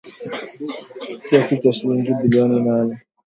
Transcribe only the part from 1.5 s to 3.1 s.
cha shilingi bilioni nane